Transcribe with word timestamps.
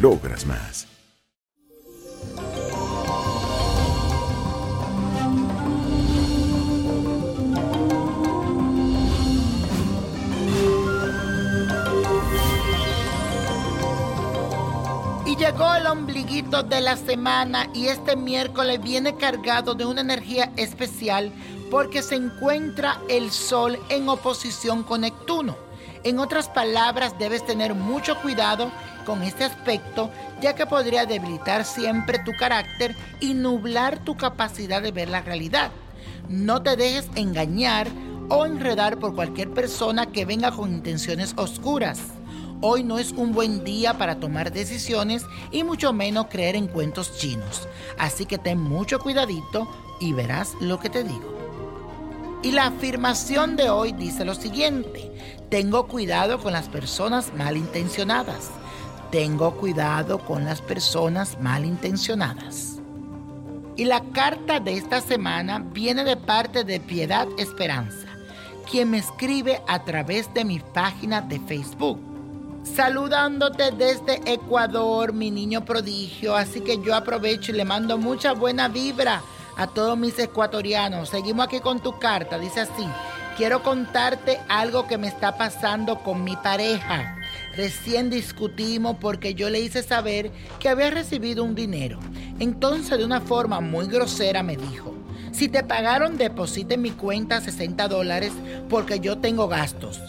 logras 0.00 0.46
más. 0.46 0.86
Y 15.26 15.36
llegó 15.36 15.74
el 15.74 15.86
ombliguito 15.86 16.62
de 16.62 16.80
la 16.80 16.96
semana 16.96 17.68
y 17.72 17.86
este 17.86 18.14
miércoles 18.14 18.80
viene 18.82 19.16
cargado 19.16 19.74
de 19.74 19.84
una 19.84 20.00
energía 20.00 20.52
especial 20.56 21.32
porque 21.70 22.02
se 22.02 22.14
encuentra 22.14 23.00
el 23.08 23.30
Sol 23.30 23.78
en 23.88 24.08
oposición 24.08 24.84
con 24.84 25.00
Neptuno. 25.00 25.56
En 26.04 26.18
otras 26.18 26.48
palabras, 26.50 27.18
debes 27.18 27.44
tener 27.46 27.74
mucho 27.74 28.20
cuidado 28.20 28.70
con 29.04 29.22
este 29.22 29.44
aspecto, 29.44 30.10
ya 30.40 30.54
que 30.54 30.66
podría 30.66 31.06
debilitar 31.06 31.64
siempre 31.64 32.18
tu 32.18 32.32
carácter 32.32 32.96
y 33.20 33.34
nublar 33.34 33.98
tu 33.98 34.16
capacidad 34.16 34.82
de 34.82 34.92
ver 34.92 35.08
la 35.08 35.22
realidad. 35.22 35.70
No 36.28 36.62
te 36.62 36.76
dejes 36.76 37.08
engañar 37.14 37.86
o 38.28 38.46
enredar 38.46 38.98
por 38.98 39.14
cualquier 39.14 39.50
persona 39.50 40.06
que 40.06 40.24
venga 40.24 40.50
con 40.50 40.72
intenciones 40.72 41.34
oscuras. 41.36 42.00
Hoy 42.60 42.82
no 42.82 42.98
es 42.98 43.12
un 43.12 43.32
buen 43.32 43.62
día 43.62 43.98
para 43.98 44.16
tomar 44.16 44.50
decisiones 44.52 45.24
y 45.50 45.64
mucho 45.64 45.92
menos 45.92 46.26
creer 46.30 46.56
en 46.56 46.66
cuentos 46.66 47.18
chinos. 47.18 47.68
Así 47.98 48.24
que 48.24 48.38
ten 48.38 48.58
mucho 48.58 48.98
cuidadito 48.98 49.68
y 50.00 50.12
verás 50.12 50.54
lo 50.60 50.80
que 50.80 50.88
te 50.88 51.04
digo. 51.04 51.34
Y 52.42 52.52
la 52.52 52.66
afirmación 52.66 53.56
de 53.56 53.70
hoy 53.70 53.92
dice 53.92 54.24
lo 54.24 54.34
siguiente. 54.34 55.10
Tengo 55.50 55.86
cuidado 55.86 56.40
con 56.40 56.52
las 56.52 56.68
personas 56.68 57.32
malintencionadas. 57.34 58.50
Tengo 59.14 59.52
cuidado 59.52 60.18
con 60.18 60.44
las 60.44 60.60
personas 60.60 61.38
malintencionadas. 61.40 62.80
Y 63.76 63.84
la 63.84 64.02
carta 64.12 64.58
de 64.58 64.76
esta 64.76 65.00
semana 65.00 65.64
viene 65.70 66.02
de 66.02 66.16
parte 66.16 66.64
de 66.64 66.80
Piedad 66.80 67.28
Esperanza, 67.38 68.08
quien 68.68 68.90
me 68.90 68.98
escribe 68.98 69.62
a 69.68 69.84
través 69.84 70.34
de 70.34 70.44
mi 70.44 70.58
página 70.58 71.20
de 71.20 71.38
Facebook. 71.38 72.00
Saludándote 72.64 73.70
desde 73.70 74.20
Ecuador, 74.26 75.12
mi 75.12 75.30
niño 75.30 75.64
prodigio, 75.64 76.34
así 76.34 76.60
que 76.60 76.82
yo 76.82 76.92
aprovecho 76.96 77.52
y 77.52 77.54
le 77.54 77.64
mando 77.64 77.96
mucha 77.96 78.32
buena 78.32 78.66
vibra 78.66 79.22
a 79.56 79.68
todos 79.68 79.96
mis 79.96 80.18
ecuatorianos. 80.18 81.10
Seguimos 81.10 81.46
aquí 81.46 81.60
con 81.60 81.78
tu 81.78 82.00
carta, 82.00 82.36
dice 82.36 82.62
así. 82.62 82.88
Quiero 83.36 83.62
contarte 83.62 84.40
algo 84.48 84.88
que 84.88 84.98
me 84.98 85.06
está 85.06 85.38
pasando 85.38 86.00
con 86.00 86.24
mi 86.24 86.34
pareja. 86.34 87.16
Recién 87.56 88.10
discutimos 88.10 88.96
porque 89.00 89.34
yo 89.34 89.48
le 89.48 89.60
hice 89.60 89.82
saber 89.82 90.30
que 90.58 90.68
había 90.68 90.90
recibido 90.90 91.44
un 91.44 91.54
dinero. 91.54 92.00
Entonces 92.40 92.98
de 92.98 93.04
una 93.04 93.20
forma 93.20 93.60
muy 93.60 93.86
grosera 93.86 94.42
me 94.42 94.56
dijo, 94.56 94.94
si 95.32 95.48
te 95.48 95.62
pagaron 95.62 96.16
deposita 96.16 96.74
en 96.74 96.82
mi 96.82 96.90
cuenta 96.90 97.40
60 97.40 97.88
dólares 97.88 98.32
porque 98.68 99.00
yo 99.00 99.18
tengo 99.18 99.48
gastos. 99.48 100.00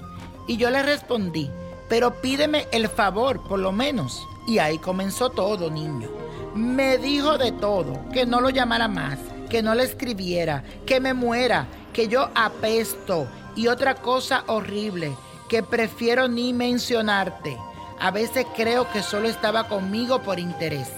Y 0.47 0.57
yo 0.57 0.69
le 0.69 0.83
respondí, 0.83 1.49
pero 1.89 2.21
pídeme 2.21 2.67
el 2.71 2.87
favor 2.87 3.43
por 3.47 3.59
lo 3.59 3.71
menos. 3.71 4.27
Y 4.47 4.59
ahí 4.59 4.77
comenzó 4.77 5.29
todo, 5.29 5.69
niño. 5.69 6.09
Me 6.55 6.97
dijo 6.97 7.37
de 7.37 7.51
todo, 7.51 8.07
que 8.13 8.25
no 8.25 8.39
lo 8.41 8.49
llamara 8.49 8.87
más, 8.87 9.19
que 9.49 9.61
no 9.61 9.75
le 9.75 9.83
escribiera, 9.83 10.63
que 10.85 10.99
me 10.99 11.13
muera, 11.13 11.67
que 11.93 12.07
yo 12.07 12.29
apesto 12.33 13.27
y 13.55 13.67
otra 13.67 13.95
cosa 13.95 14.43
horrible, 14.47 15.15
que 15.49 15.63
prefiero 15.63 16.27
ni 16.27 16.53
mencionarte. 16.53 17.57
A 17.99 18.11
veces 18.11 18.45
creo 18.55 18.89
que 18.91 19.01
solo 19.01 19.27
estaba 19.27 19.67
conmigo 19.67 20.21
por 20.21 20.39
interés. 20.39 20.89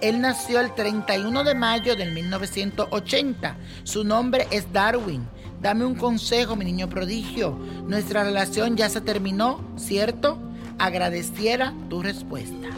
Él 0.00 0.20
nació 0.20 0.60
el 0.60 0.74
31 0.74 1.44
de 1.44 1.54
mayo 1.54 1.94
del 1.94 2.12
1980. 2.12 3.56
Su 3.84 4.04
nombre 4.04 4.48
es 4.50 4.72
Darwin. 4.72 5.28
Dame 5.60 5.84
un 5.84 5.94
consejo, 5.94 6.56
mi 6.56 6.64
niño 6.64 6.88
prodigio. 6.88 7.58
Nuestra 7.86 8.24
relación 8.24 8.76
ya 8.76 8.88
se 8.88 9.02
terminó, 9.02 9.60
¿cierto? 9.76 10.38
Agradeciera 10.78 11.74
tu 11.90 12.02
respuesta. 12.02 12.68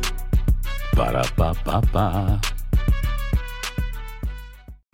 Ba-da-ba-ba-ba. 1.01 2.60